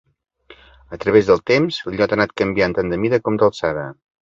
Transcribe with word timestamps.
A 0.97 0.97
través 1.03 1.27
del 1.31 1.43
temps 1.51 1.77
l'illot 1.91 2.17
ha 2.17 2.19
anat 2.19 2.35
canviant 2.43 2.77
tant 2.81 2.93
de 2.95 3.01
mida 3.05 3.23
com 3.29 3.41
d'alçada. 3.45 3.89